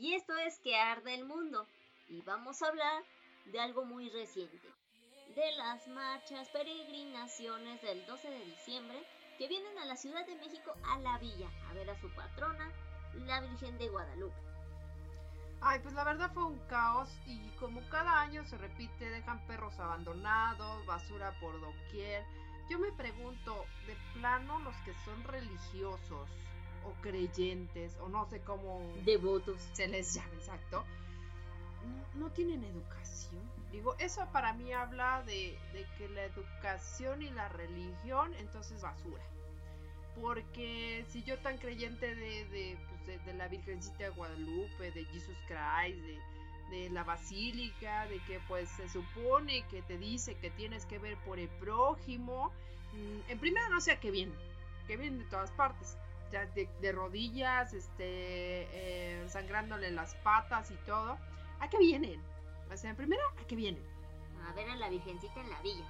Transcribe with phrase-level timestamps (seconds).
[0.00, 1.66] Y esto es que arde el mundo.
[2.08, 3.02] Y vamos a hablar
[3.44, 4.66] de algo muy reciente.
[5.34, 9.06] De las marchas, peregrinaciones del 12 de diciembre
[9.36, 12.72] que vienen a la Ciudad de México a la villa a ver a su patrona,
[13.26, 14.40] la Virgen de Guadalupe.
[15.60, 19.78] Ay, pues la verdad fue un caos y como cada año se repite, dejan perros
[19.78, 22.24] abandonados, basura por doquier.
[22.70, 26.30] Yo me pregunto, de plano los que son religiosos
[26.84, 29.60] o creyentes o no sé cómo devotos.
[29.72, 30.84] se les llama, exacto,
[32.14, 33.40] no, tienen educación.
[33.72, 39.22] Digo, eso para mí habla de, de que la educación y la religión entonces basura.
[40.20, 42.76] Porque si yo tan creyente de,
[43.06, 45.98] pues, de, la Virgencita de Guadalupe, de Jesus Christ,
[46.70, 51.16] de, la Basílica, de que pues se supone que te dice que tienes que ver
[51.24, 52.52] por el prójimo,
[52.92, 54.34] mm, en primera no sé a qué viene,
[54.86, 55.96] que viene de todas partes,
[56.30, 61.18] de, rodillas, este, eh, sangrándole las patas y todo,
[61.60, 62.20] ¿a qué vienen?
[62.72, 63.84] O sea, en primera, ¿a qué vienen?
[64.48, 65.84] A ver a la Virgencita en la villa.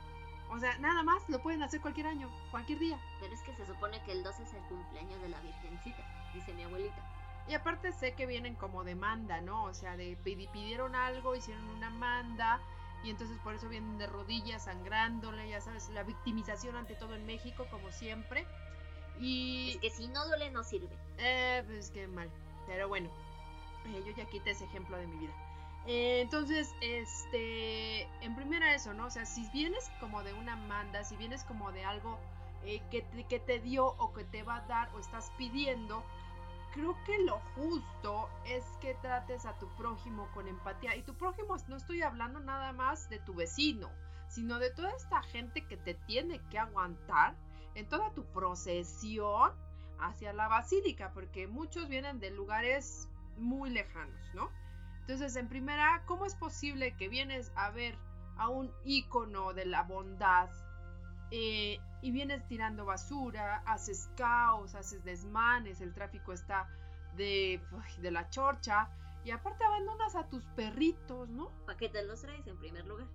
[0.50, 3.00] O sea, nada más lo pueden hacer cualquier año, cualquier día.
[3.20, 6.02] Pero es que se supone que el 12 es el cumpleaños de la Virgencita,
[6.34, 7.02] dice mi abuelita.
[7.48, 9.64] Y aparte sé que vienen como demanda, ¿no?
[9.64, 12.60] O sea, de pidieron algo, hicieron una manda
[13.02, 17.24] y entonces por eso vienen de rodillas sangrándole, ya sabes, la victimización ante todo en
[17.26, 18.46] México como siempre.
[19.20, 20.96] Y es que si no duele no sirve.
[21.18, 22.30] Eh, pues que mal.
[22.66, 23.10] Pero bueno,
[23.86, 25.32] eh, yo ya quité ese ejemplo de mi vida.
[25.86, 29.06] Eh, entonces, este, en primera eso, ¿no?
[29.06, 32.18] O sea, si vienes como de una manda, si vienes como de algo
[32.64, 36.04] eh, que, te, que te dio o que te va a dar o estás pidiendo,
[36.72, 40.96] creo que lo justo es que trates a tu prójimo con empatía.
[40.96, 43.90] Y tu prójimo no estoy hablando nada más de tu vecino,
[44.28, 47.34] sino de toda esta gente que te tiene que aguantar
[47.74, 49.52] en toda tu procesión
[49.98, 54.50] hacia la basílica, porque muchos vienen de lugares muy lejanos, ¿no?
[55.00, 57.96] Entonces, en primera, ¿cómo es posible que vienes a ver
[58.36, 60.48] a un ícono de la bondad
[61.30, 66.68] eh, y vienes tirando basura, haces caos, haces desmanes, el tráfico está
[67.16, 67.60] de,
[68.00, 68.88] de la chorcha
[69.24, 71.50] y aparte abandonas a tus perritos, ¿no?
[71.66, 73.06] ¿Para qué te los traes en primer lugar?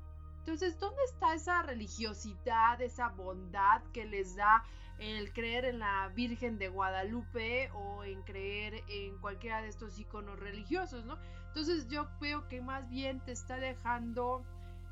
[0.46, 4.64] Entonces, ¿dónde está esa religiosidad, esa bondad que les da
[5.00, 10.40] el creer en la Virgen de Guadalupe o en creer en cualquiera de estos iconos
[10.40, 11.18] religiosos, ¿no?
[11.48, 14.46] Entonces yo veo que más bien te está dejando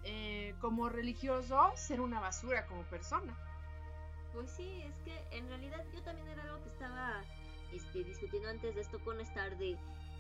[0.03, 3.37] eh, como religioso ser una basura como persona.
[4.33, 7.21] Pues sí, es que en realidad yo también era algo que estaba
[7.71, 9.77] este, discutiendo antes de esto con estar de...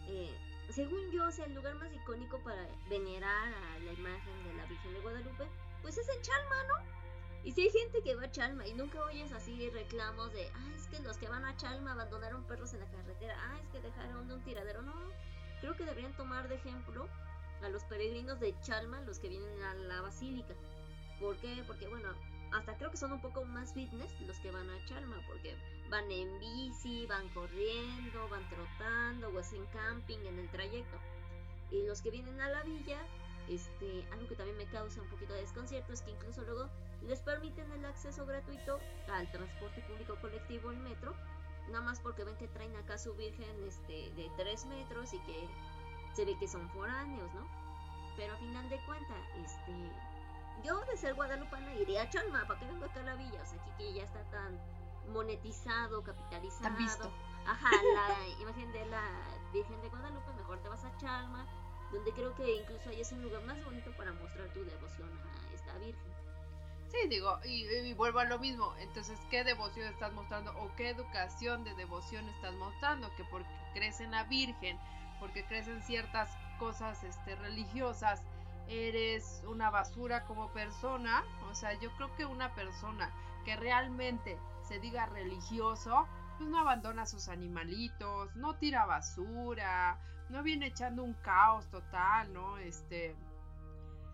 [0.09, 4.65] Eh, según yo, sea, el lugar más icónico para venerar a la imagen de la
[4.65, 5.47] Virgen de Guadalupe,
[5.81, 7.03] pues es en Chalma, ¿no?
[7.43, 10.73] Y si hay gente que va a Chalma y nunca oyes así reclamos de, ah,
[10.75, 13.81] es que los que van a Chalma abandonaron perros en la carretera, ah, es que
[13.81, 14.93] dejaron de un tiradero, no,
[15.59, 17.07] creo que deberían tomar de ejemplo
[17.61, 20.53] a los peregrinos de Chalma, los que vienen a la basílica.
[21.19, 21.63] ¿Por qué?
[21.67, 22.09] Porque bueno,
[22.53, 25.55] hasta creo que son un poco más fitness los que van a Chalma, porque
[25.89, 30.97] van en bici, van corriendo, van trotando o hacen camping en el trayecto.
[31.71, 32.99] Y los que vienen a la villa,
[33.49, 36.69] este, algo que también me causa un poquito de desconcierto es que incluso luego
[37.01, 38.79] les permiten el acceso gratuito
[39.11, 41.15] al transporte público colectivo, el metro,
[41.69, 45.47] nada más porque ven que traen acá su virgen este, de 3 metros y que
[46.13, 47.47] se ve que son foráneos, ¿no?
[48.15, 49.91] Pero a final de cuentas, este,
[50.63, 53.41] yo de ser guadalupana iría a Chalma, ¿para qué vengo acá a la villa?
[53.41, 54.59] O sea, aquí que ya está tan
[55.11, 56.63] monetizado, capitalizado.
[56.63, 57.11] Tan visto.
[57.45, 59.03] Ajá, la imagen de la
[59.51, 61.45] Virgen de Guadalupe, mejor te vas a Chalma,
[61.91, 65.09] donde creo que incluso ahí es un lugar más bonito para mostrar tu devoción
[65.49, 66.13] a esta Virgen.
[66.93, 68.71] Sí, digo, y, vuelvo a lo mismo.
[68.77, 73.09] Entonces, ¿qué devoción estás mostrando o qué educación de devoción estás mostrando?
[73.15, 74.79] Que porque crees en la Virgen,
[75.19, 76.29] porque crees en ciertas
[76.59, 78.21] cosas este, religiosas,
[78.67, 81.23] eres una basura como persona.
[81.49, 83.11] O sea, yo creo que una persona
[83.45, 86.07] que realmente se diga religioso,
[86.37, 89.99] pues no abandona sus animalitos, no tira basura,
[90.29, 92.57] no viene echando un caos total, ¿no?
[92.57, 93.15] Este,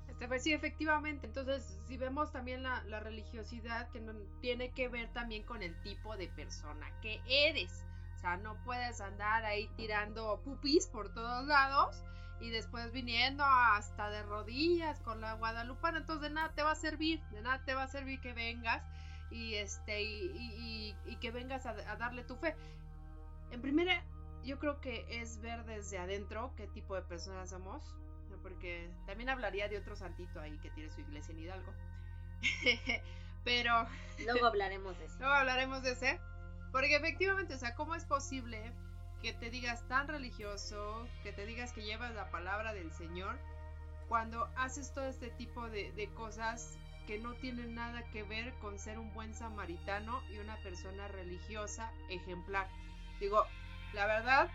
[0.07, 1.27] este, pues sí, efectivamente.
[1.27, 6.17] Entonces, si vemos también la, religiosidad, que no, tiene que ver también con el tipo
[6.17, 7.85] de persona que eres.
[8.17, 12.03] O sea, no puedes andar ahí tirando pupis por todos lados
[12.41, 15.99] y después viniendo hasta de rodillas con la guadalupana.
[15.99, 18.83] Entonces, de nada te va a servir, de nada te va a servir que vengas
[19.31, 22.55] y este y, que vengas a, a darle tu fe.
[23.51, 24.03] En primera,
[24.43, 27.83] yo creo que es ver desde adentro qué tipo de personas somos
[28.41, 31.73] porque también hablaría de otro santito ahí que tiene su iglesia en Hidalgo.
[33.43, 33.87] Pero...
[34.25, 35.17] Luego hablaremos de ese.
[35.19, 36.19] Luego hablaremos de ese.
[36.71, 38.73] Porque efectivamente, o sea, ¿cómo es posible
[39.21, 43.37] que te digas tan religioso, que te digas que llevas la palabra del Señor,
[44.07, 48.97] cuando haces todo este tipo de, cosas que no tienen nada que ver con ser
[48.97, 52.67] un buen samaritano y una persona religiosa ejemplar.
[53.19, 53.43] Digo,
[53.93, 54.49] la verdad,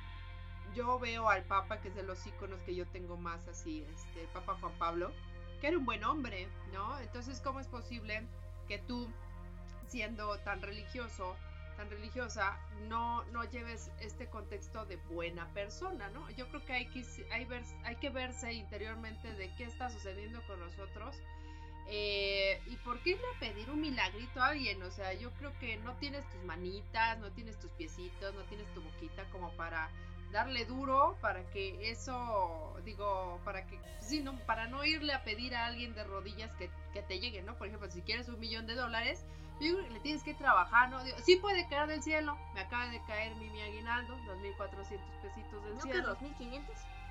[0.75, 4.23] yo veo al Papa, que es de los iconos que yo tengo más así, este,
[4.23, 5.13] el Papa Juan Pablo,
[5.61, 6.99] que era un buen hombre, ¿no?
[7.01, 8.27] Entonces, ¿cómo es posible
[8.67, 9.09] que tú,
[9.89, 11.37] siendo tan religioso,
[11.77, 16.29] tan religiosa, no, no lleves este contexto de buena persona, ¿no?
[16.31, 21.17] Yo creo que hay que, hay, que verse interiormente de qué está sucediendo con nosotros.
[21.87, 24.83] Eh, ¿Y por qué irle a pedir un milagrito a alguien?
[24.83, 28.67] O sea, yo creo que no tienes tus manitas, no tienes tus piecitos, no tienes
[28.73, 29.91] tu boquita como para
[30.35, 35.55] darle duro para que eso, digo, para que, sí, no, para no irle a pedir
[35.55, 37.57] a alguien de rodillas que, que te llegue, ¿no?
[37.57, 39.25] Por ejemplo, si quieres un millón de dólares,
[39.61, 41.03] le tienes que trabajar, ¿no?
[41.05, 42.37] Digo, sí puede caer del cielo.
[42.55, 46.19] Me acaba de caer mi, mi aguinaldo, 2.400 pesitos del ¿No cielo.
[46.19, 46.63] que 2.500?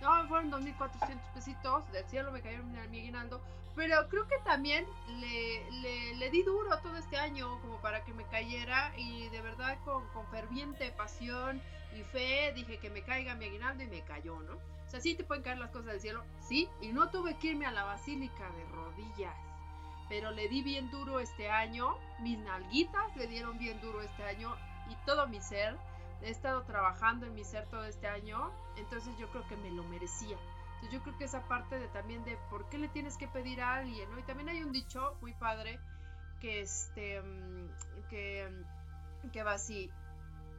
[0.01, 3.42] No, fueron 2.400 pesitos del cielo, me cayeron mi aguinaldo.
[3.75, 8.13] Pero creo que también le, le, le, di duro todo este año como para que
[8.13, 11.60] me cayera y de verdad con, con ferviente pasión
[11.96, 14.54] y fe dije que me caiga mi aguinaldo y me cayó, ¿no?
[14.54, 17.48] O sea, sí te pueden caer las cosas del cielo, sí, y no tuve que
[17.48, 19.36] irme a la basílica de rodillas
[20.10, 24.56] pero le di bien duro este año, mis nalguitas le dieron bien duro este año
[24.90, 25.78] y todo mi ser,
[26.22, 29.84] he estado trabajando en mi ser todo este año, entonces yo creo que me lo
[29.84, 30.38] merecía.
[30.76, 33.62] Entonces yo creo que esa parte de también de por qué le tienes que pedir
[33.62, 34.20] a alguien, ¿no?
[34.20, 35.80] Y también hay un dicho muy padre
[36.40, 37.70] que este mm,
[38.10, 38.50] que,
[39.24, 39.90] mm, que va así,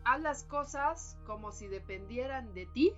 [0.04, 2.92] haz las cosas como si dependieran de ti,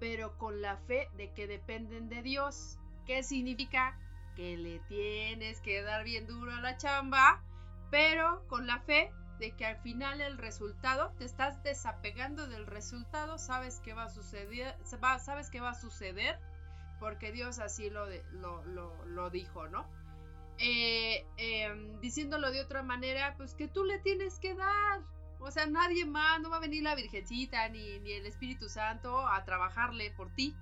[0.00, 2.78] pero con la fe de que dependen de Dios.
[3.06, 3.98] ¿Qué significa?
[4.36, 7.42] Que le tienes que dar bien duro a la chamba,
[7.90, 13.38] pero con la fe de que al final el resultado, te estás desapegando del resultado,
[13.38, 16.38] sabes que va a suceder, sabes que va a suceder,
[17.00, 19.86] porque Dios así lo, lo, lo, dijo, ¿no?
[20.58, 25.02] Eh, em, diciéndolo de otra manera, pues que tú le tienes que dar.
[25.38, 29.26] O sea, nadie más, no va a venir la Virgencita ni, ni el Espíritu Santo
[29.28, 30.56] a trabajarle por ti.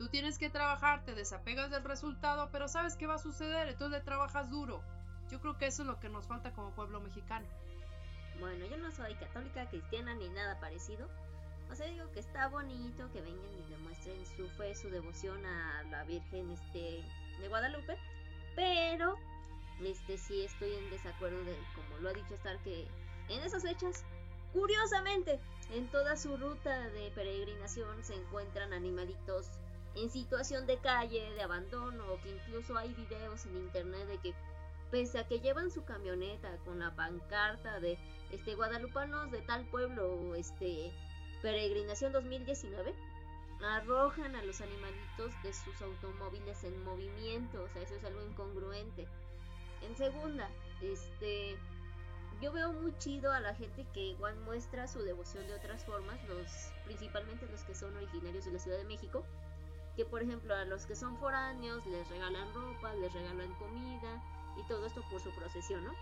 [0.00, 4.02] Tú tienes que trabajar, te desapegas del resultado, pero sabes qué va a suceder, entonces
[4.02, 4.82] trabajas duro.
[5.30, 7.46] Yo creo que eso es lo que nos falta como pueblo mexicano.
[8.40, 11.06] Bueno, yo no soy católica, cristiana ni nada parecido.
[11.70, 15.82] O sea, digo que está bonito que vengan y demuestren su fe, su devoción a
[15.90, 17.04] la Virgen este,
[17.38, 17.98] de Guadalupe,
[18.56, 19.16] pero
[19.84, 22.88] este sí estoy en desacuerdo de, como lo ha dicho Star, que
[23.28, 24.02] en esas fechas,
[24.54, 25.38] curiosamente,
[25.74, 29.60] en toda su ruta de peregrinación se encuentran animalitos
[29.94, 34.34] en situación de calle, de abandono, o que incluso hay videos en internet de que
[34.90, 37.98] pese a que llevan su camioneta con la pancarta de
[38.30, 40.92] este guadalupanos de tal pueblo, este
[41.42, 42.94] peregrinación 2019,
[43.62, 49.06] arrojan a los animalitos de sus automóviles en movimiento, o sea, eso es algo incongruente.
[49.82, 50.48] En segunda,
[50.80, 51.56] este
[52.40, 56.18] yo veo muy chido a la gente que igual muestra su devoción de otras formas,
[56.26, 59.24] los principalmente los que son originarios de la Ciudad de México,
[59.96, 64.22] que por ejemplo a los que son foráneos les regalan ropa, les regalan comida
[64.56, 65.92] y todo esto por su procesión, ¿no?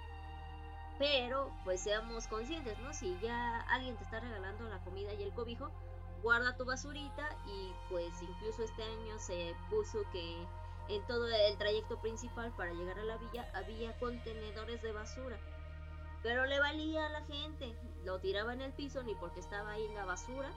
[0.99, 2.93] Pero pues seamos conscientes, ¿no?
[2.93, 5.71] Si ya alguien te está regalando la comida y el cobijo,
[6.23, 10.47] guarda tu basurita y pues incluso este año se puso que
[10.89, 15.39] en todo el trayecto principal para llegar a la villa había contenedores de basura.
[16.23, 19.85] Pero le valía a la gente, lo tiraba en el piso ni porque estaba ahí
[19.85, 20.51] en la basura.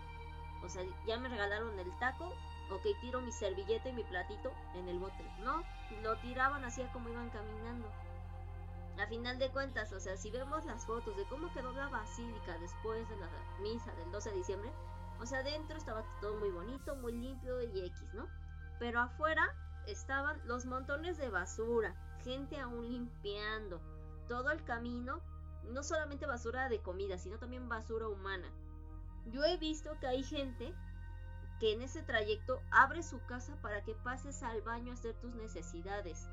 [0.63, 2.33] O sea, ya me regalaron el taco,
[2.71, 5.23] ok, tiro mi servilleta y mi platito en el bote.
[5.39, 5.63] No,
[6.01, 7.87] lo tiraban así como iban caminando.
[8.99, 12.57] A final de cuentas, o sea, si vemos las fotos de cómo quedó la basílica
[12.59, 13.29] después de la
[13.61, 14.71] misa del 12 de diciembre,
[15.19, 18.27] o sea, adentro estaba todo muy bonito, muy limpio y X, ¿no?
[18.79, 19.53] Pero afuera
[19.87, 23.81] estaban los montones de basura, gente aún limpiando,
[24.27, 25.21] todo el camino,
[25.63, 28.51] no solamente basura de comida, sino también basura humana.
[29.27, 30.73] Yo he visto que hay gente
[31.61, 35.35] que en ese trayecto abre su casa para que pases al baño a hacer tus
[35.35, 36.27] necesidades.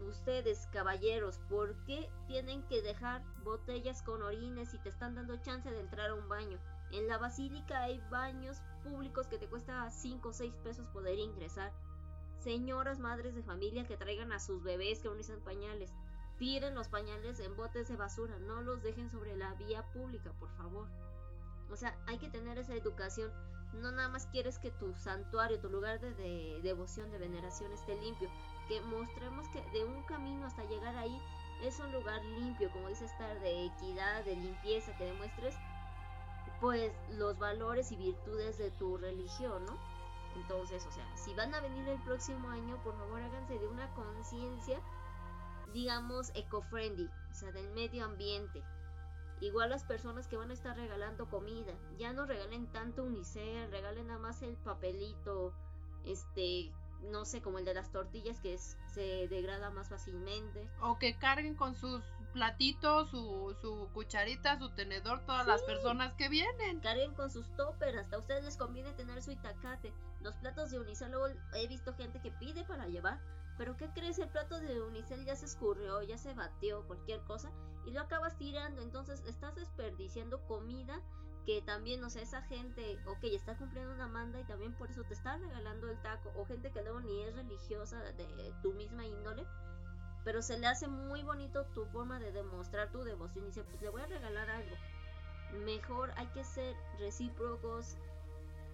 [0.00, 5.70] Ustedes, caballeros, ¿por qué tienen que dejar botellas con orines si te están dando chance
[5.70, 6.58] de entrar a un baño?
[6.90, 11.72] En la basílica hay baños públicos que te cuesta 5 o 6 pesos poder ingresar.
[12.40, 15.92] Señoras madres de familia que traigan a sus bebés que aún usan pañales.
[16.38, 20.50] Tiren los pañales en botes de basura, no los dejen sobre la vía pública, por
[20.56, 20.88] favor.
[21.70, 23.30] O sea, hay que tener esa educación
[23.74, 28.30] no nada más quieres que tu santuario, tu lugar de, devoción, de veneración esté limpio,
[28.66, 31.20] que mostremos que de un camino hasta llegar ahí
[31.62, 35.54] es un lugar limpio, como dice estar de equidad, de limpieza, que demuestres
[36.60, 39.78] pues los valores y virtudes de tu religión, ¿no?
[40.36, 43.92] Entonces, o sea, si van a venir el próximo año, por favor háganse de una
[43.94, 44.80] conciencia,
[45.72, 48.62] digamos, eco-friendly, o sea, del medio ambiente.
[49.40, 54.08] Igual las personas que van a estar regalando comida, ya no regalen tanto unicel, regalen
[54.08, 55.52] nada más el papelito,
[56.04, 60.68] este, no sé, como el de las tortillas que se degrada más fácilmente.
[60.80, 62.02] O que carguen con sus
[62.32, 66.80] platitos, su, su cucharita, su tenedor, todas las personas que vienen.
[66.80, 69.92] Carguen con sus toppers, hasta a ustedes les conviene tener su itacate.
[70.20, 73.20] Los platos de unicel, luego he visto gente que pide para llevar,
[73.56, 74.18] pero ¿qué crees?
[74.18, 77.50] El plato de unicel ya se escurrió, ya se batió, cualquier cosa,
[77.86, 81.00] y lo acabas tirando, entonces estás desperdiciando comida
[81.46, 85.02] que también, o sea, esa gente, ok, está cumpliendo una manda y también por eso
[85.04, 89.06] te está regalando el taco, o gente que luego ni es religiosa de tu misma
[89.06, 89.46] índole,
[90.24, 93.80] pero se le hace muy bonito tu forma de demostrar tu devoción y dice, pues
[93.80, 94.76] le voy a regalar algo.
[95.64, 97.96] Mejor hay que ser recíprocos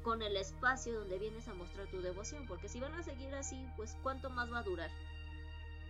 [0.02, 3.68] con el espacio donde vienes a mostrar tu devoción, porque si van a seguir así,
[3.76, 4.90] pues cuánto más va a durar.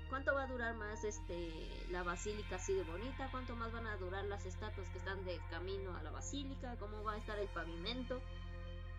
[0.08, 1.52] ¿Cuánto va a durar más este
[1.90, 3.28] la basílica así de bonita?
[3.30, 6.76] ¿Cuánto más van a durar las estatuas que están de camino a la basílica?
[6.78, 8.20] ¿Cómo va a estar el pavimento?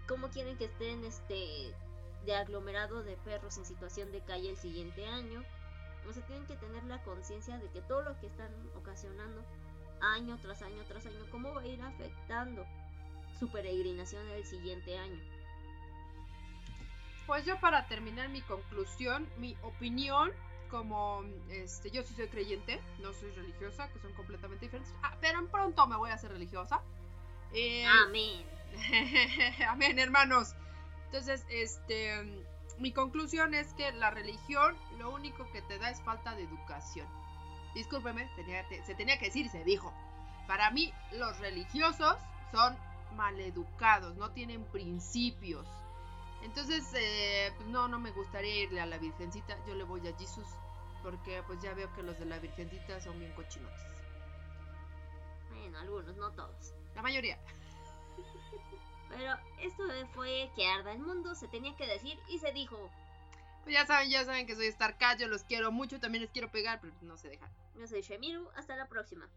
[0.08, 1.74] ¿Cómo quieren que estén este
[2.26, 5.44] de aglomerado de perros en situación de calle el siguiente año?
[6.10, 9.42] O sea, tienen que tener la conciencia de que todo lo que están ocasionando
[10.02, 12.66] año tras año tras año, cómo va a ir afectando
[13.40, 15.20] su peregrinación el siguiente año.
[17.28, 20.32] Pues yo para terminar mi conclusión, mi opinión,
[20.70, 25.40] como este, yo sí soy creyente, no soy religiosa, que son completamente diferentes, ah, pero
[25.40, 26.82] en pronto me voy a hacer religiosa.
[27.54, 28.46] Eh, Amén.
[29.70, 30.56] Amén, hermanos.
[31.06, 32.46] Entonces, este,
[32.80, 37.08] mi conclusión es que la religión lo único que te da es falta de educación.
[37.74, 38.30] Discúlpeme,
[38.86, 39.94] se tenía que decir, se dijo.
[40.48, 42.18] Para mí, los religiosos
[42.52, 42.78] son
[43.16, 45.68] maleducados, no tienen principios.
[46.46, 49.58] Entonces, eh, pues no, no me gustaría irle a la Virgencita.
[49.66, 50.46] Yo le voy a Jesús,
[51.02, 53.82] porque pues ya veo que los de la Virgencita son bien cochinotes.
[55.50, 56.76] Bueno, algunos, no todos.
[56.94, 57.40] La mayoría.
[59.10, 59.84] Pero esto
[60.14, 62.92] fue que arda el mundo, se tenía que decir y se dijo.
[63.64, 66.52] Pues ya saben, ya saben que soy Starcat, yo los quiero mucho, también les quiero
[66.52, 67.50] pegar, pero no se dejan.
[67.76, 69.28] Yo soy Shemiru, hasta la próxima.